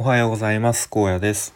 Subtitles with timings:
[0.00, 0.88] おはようございます。
[0.88, 1.52] 高野です。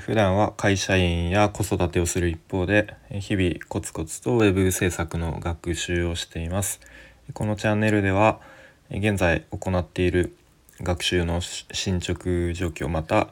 [0.00, 6.80] 普段は会社員や子育てをする一方で日々コツコツとウェブ制作の学習をしています。
[7.34, 8.40] このチャンネルでは
[8.90, 10.34] 現在行っている
[10.80, 13.28] 学習の進捗状況また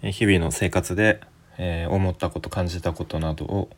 [0.00, 1.20] 日々の生活で
[1.90, 3.68] 思ったこと感じたことなどを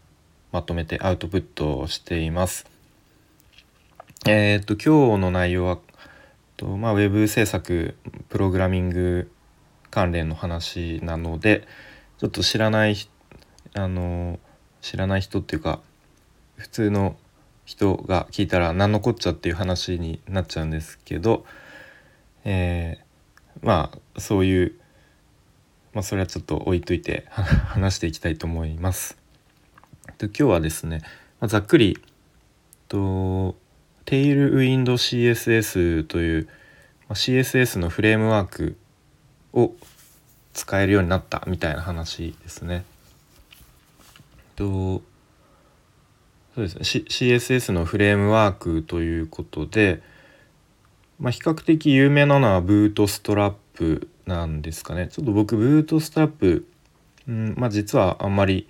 [0.53, 2.65] まとめてアウトプットをしています。
[4.25, 5.79] えー、っと今日の内容は
[6.57, 7.97] とまあ、ウェブ制作
[8.29, 9.31] プログラミング
[9.91, 11.67] 関連の話なので
[12.19, 12.97] ちょっと知らない
[13.75, 14.39] あの
[14.81, 15.81] 知らない人っていうか
[16.57, 17.17] 普通の
[17.65, 21.45] 人が聞いたら何のこっちゃっていう話になっちゃうんですけど、
[22.45, 24.75] えー、まあそういう、
[25.93, 29.19] まあ、それはちょっと置いといて話していきたいと思います。
[30.17, 31.03] で今日はですね、
[31.41, 31.99] まあ、ざっくり
[32.89, 33.55] と
[34.07, 36.49] テイルウィンド CSS という、
[37.09, 38.79] ま CSS のフレームワーク
[39.53, 39.73] を
[40.53, 42.85] 使えるようになったみたいな話ですね。
[44.57, 45.03] と
[46.55, 50.03] そうですね、C、CSS のフレームワークということで、
[51.21, 55.09] まあ、比較的有名なのはブートストラップなんですかね。
[55.09, 56.67] ちょっと僕ブートストラップ、
[57.29, 58.67] うんまあ、実はあんまり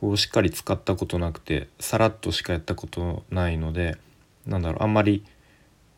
[0.00, 3.96] こうしっかり使ったことなくてさらっとしかやったことないので
[4.46, 5.24] なんだろうあんまり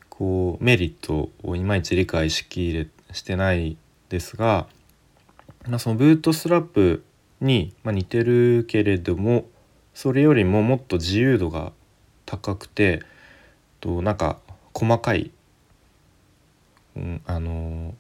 [0.09, 3.77] こうメリットをいまいち理解しきれしてない
[4.09, 4.67] ですが、
[5.67, 7.05] まあ、そのブートストラップ
[7.41, 9.45] に、似てるけれども
[9.95, 11.73] それよりももっと自由度が
[12.27, 13.03] 高くて
[13.81, 14.39] となんか
[14.75, 15.31] 細かい、
[16.97, 17.95] うん、あの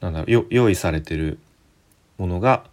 [0.00, 1.38] なんだろう用意されてる
[2.18, 2.64] ものが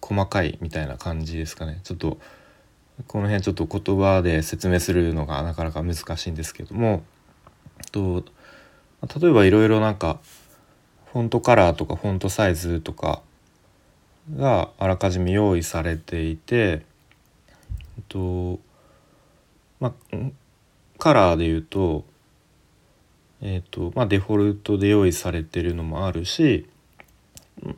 [0.00, 1.80] 細かいみたいな感じですかね。
[1.82, 2.18] ちょっと
[3.06, 7.02] この辺ちょっと言葉で説明するのがなかなか難しいんですけども
[7.92, 8.24] と
[9.20, 10.18] 例えばいろいろなんか
[11.12, 13.22] フォントカラーとかフォントサイズとか
[14.36, 18.60] があらかじめ用意されていて、えっと
[19.80, 20.16] まあ、
[20.98, 22.04] カラーで言うと,、
[23.40, 26.68] えっとまあ、デフォルトで用意されてるのもあるし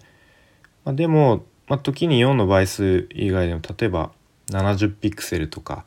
[0.84, 4.12] まあ、でも、まあ、時に4の倍数以外でも例えば
[4.50, 5.86] 70ピクセルとか、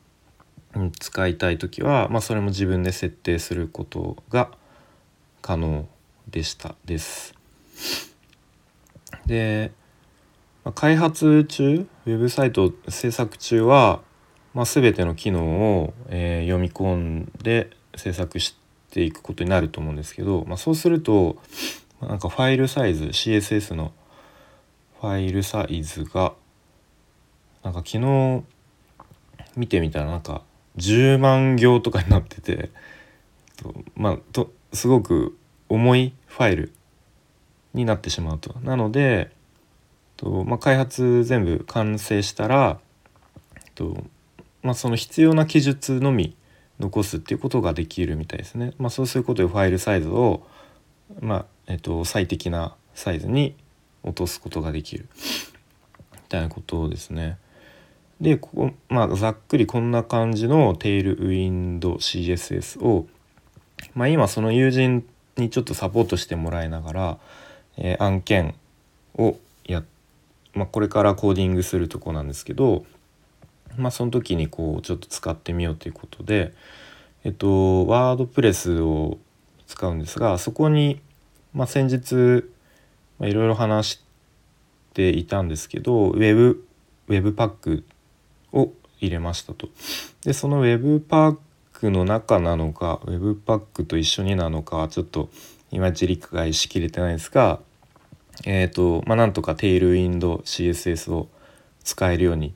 [0.75, 4.49] うん、使いたい時は、まあ、それも自分で設定することが
[5.43, 5.87] 可能
[6.27, 7.35] でしたです。
[9.27, 9.71] で、
[10.73, 14.01] 開発中ウェブサイト制作中は、
[14.53, 18.55] まあ、全ての機能を、えー、読み込んで制作し
[18.91, 21.37] ていくことになると思うんですけど、まあ、そうすると
[22.01, 23.91] なんかファイルサイズ CSS の
[24.99, 26.33] ファイルサイズが
[27.63, 28.43] なんか昨日
[29.55, 30.41] 見てみたらなんか
[30.77, 32.69] 10万行とかになってて
[33.95, 35.37] まあとすごく
[35.69, 36.73] 重いファイル
[37.73, 38.55] になってしまうと。
[38.63, 39.31] なので、
[40.17, 42.79] とまあ、開発全部完成したら
[43.75, 44.03] と、
[44.63, 46.35] まあ、その必要な記述のみ
[46.79, 48.73] 残すっていうことができるみたいですね。
[48.77, 50.45] まあ、そうすることでファイルサイズを、
[51.21, 53.55] まあえっと、最適なサイズに
[54.03, 55.07] 落とすことができる
[56.13, 57.37] みたいなことですね。
[58.19, 63.05] でここ、まあ、ざっくりこんな感じのテイルウィンド CSS を、
[63.93, 67.17] まあ、今その友人にちょっとサポートしてもらいながら、
[67.77, 68.55] えー、案件
[69.15, 69.85] をやっ、
[70.57, 72.85] まあ、これからコーディングするとこなんですけど、
[73.77, 76.53] まあ、その時にこうちょっと使ってみようということで、
[77.23, 79.19] えっと、ワードプレスを
[79.67, 80.99] 使うんですがそこに、
[81.53, 82.49] まあ、先日
[83.21, 84.01] いろいろ話し
[84.93, 86.65] ていたんですけどウェブ
[87.07, 87.83] ウェブパック
[88.51, 89.69] を入れましたと。
[90.23, 91.37] でそのウェブパッ
[91.73, 95.29] クの中なのかウェブパックと一緒になのかはちょっと
[95.71, 97.59] いまいち理解しきれてないですが
[98.45, 101.27] えっ、ー、とまあなんとかテイルウィンド CSS を
[101.83, 102.53] 使えるように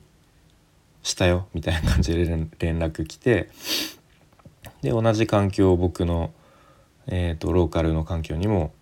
[1.02, 3.48] したよみたいな感じで連絡来て
[4.82, 6.32] で同じ環境を僕の、
[7.06, 8.72] えーと、ローカルの環境にも、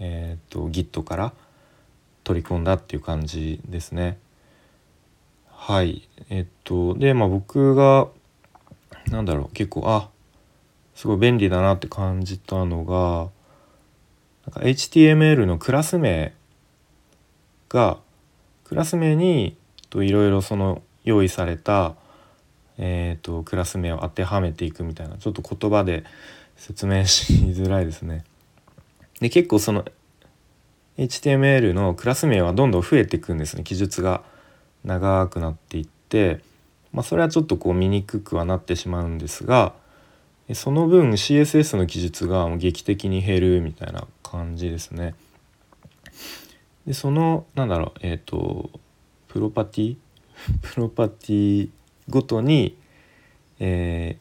[0.00, 1.32] えーと、Git から
[2.24, 4.18] 取り込んだっていう感じですね。
[5.50, 8.08] はいえっとでまあ僕が
[9.10, 10.08] なんだろう結構あ
[10.96, 13.30] すごい便利だなって感じたのが
[14.52, 16.34] なんか HTML のクラス名
[17.72, 17.98] が
[18.64, 19.56] クラス名に
[19.94, 21.94] いろいろその用意された、
[22.78, 26.04] えーと、クラス名を当てはめていくみたいなちょっと言葉で
[26.56, 28.24] 説明しづらいですね。
[29.20, 29.84] で結構その
[30.98, 34.22] HTML のクラス名はどんどん増えていくんですね記述が
[34.84, 36.40] 長くなっていって、
[36.92, 39.74] まあ、それはちょっとこう見にくくはなってしまうんですが
[40.54, 45.14] その分 CSS の記述が劇的に減るみたいな感じですね。
[46.86, 48.70] でそのなんだろうえっ、ー、と
[49.28, 49.96] プロパティ？
[50.62, 51.70] プロパティ
[52.08, 52.76] ごとに、
[53.60, 54.18] え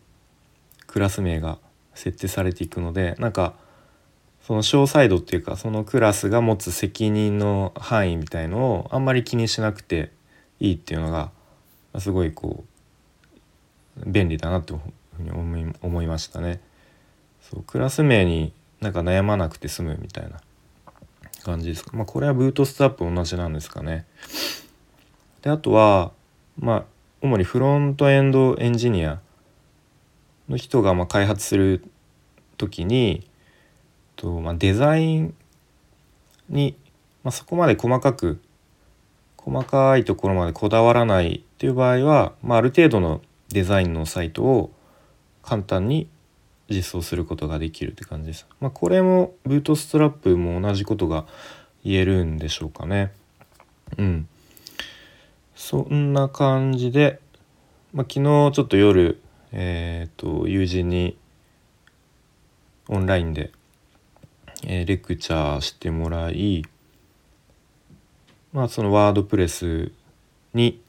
[0.79, 1.57] ー、クラス名が
[1.95, 3.55] 設定されていくのでなんか
[4.41, 10.11] その詳細度っていうかそのクラスが持つ責任の範囲みたいのをあんまり気にしなくて
[10.59, 11.31] いいっていうのが
[11.99, 12.63] すごいこ
[13.99, 14.81] う便利だなっていう
[15.17, 16.59] ふうに思い思いましたね。
[17.41, 20.39] そうクラス名になんか悩まなくて済むみたいな
[21.43, 21.91] 感じですか？
[21.95, 24.05] まあこれはブートストップ同じなんですかね。
[25.41, 26.11] であとは
[26.59, 26.85] まあ
[27.21, 29.19] 主にフロントエンドエンジニア
[30.49, 31.83] の人がま開発する
[32.57, 33.27] 時に
[34.15, 35.35] と、まあ、デザイン
[36.49, 36.75] に、
[37.23, 38.41] まあ、そこまで細かく
[39.37, 44.71] 細かいところまでこだわらないっていう場合は、まあ、ある程度のデザインのサイトを
[45.41, 46.07] 簡単に
[46.71, 48.47] 実装することができるって感じです。
[48.59, 51.25] まあ、これもブートストラップも同じことが
[51.83, 53.11] 言えるんでしょうかね。
[53.97, 54.27] うん。
[55.55, 57.19] そんな感じで、
[57.93, 59.21] まあ、昨日ちょっと夜、
[59.51, 61.17] えっ、ー、と友人に
[62.87, 63.51] オンラインで、
[64.65, 66.65] えー、レクチャーしてもらい、
[68.53, 69.91] まあ、そのワードプレス
[70.53, 70.81] に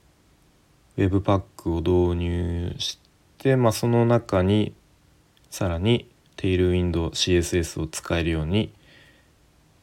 [0.97, 2.99] Webpack を導入し
[3.39, 4.75] て、まあ、その中に
[5.53, 6.09] さらに
[6.39, 8.73] Tailwind CSS を使えるように、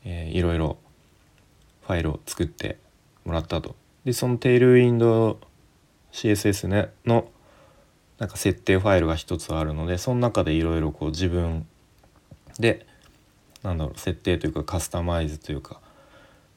[0.04, 0.80] えー、いろいろ
[1.86, 2.80] ファイルを作って
[3.24, 5.40] もらったとでそのテールウィンド
[6.12, 7.30] CSS ねの
[8.18, 11.68] なんか設定ファイルが一つあるのでその中でいろいろこう自分
[12.58, 12.88] で
[13.62, 15.80] なんだろう設定というかカスタマイズというか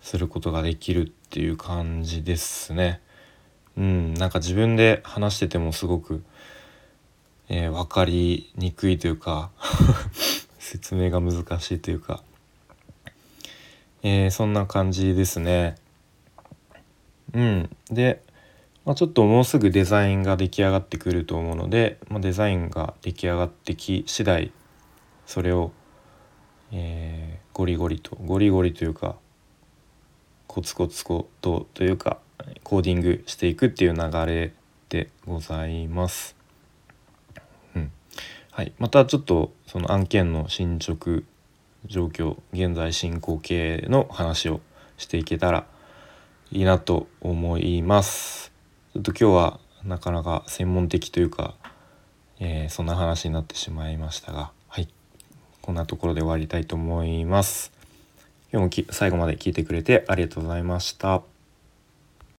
[0.01, 3.03] することができるっていう感じですね。
[3.77, 6.23] うん、なんか自分で話しててもすごく、
[7.55, 9.51] えー、分かりにくいというか
[10.59, 12.23] 説明が難しいというか、
[14.03, 15.77] えー、そんな感じですね。
[17.35, 18.23] うん、で、
[18.87, 24.51] まあ、ちょっともうすぐデザインが出来上がってくると思うので、まあ、デザインが出来上がってき次第
[25.27, 25.73] それを、
[26.73, 29.17] えー、ゴリゴリとゴリゴリというか
[30.47, 32.19] コツコツコとというか
[32.63, 34.55] コーディングしていくっていう流れ
[34.89, 36.42] でございます。
[38.55, 41.23] はい、またちょっとその案件の進捗
[41.87, 44.61] 状況現在進行形の話を
[44.99, 45.65] していけたら
[46.51, 48.53] いいなと思います。
[48.93, 51.55] ちょっと今日はなかなか専門的というか、
[52.41, 54.89] えー、そんな話になってしまいましたが、はい、
[55.63, 57.73] こんなところで終わりたいと思います。
[58.53, 61.32] 今日も最後まで聞いてくれてありがとうございました。